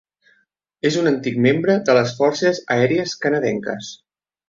[0.91, 3.97] És un antic membre de les forces aèries canadenques.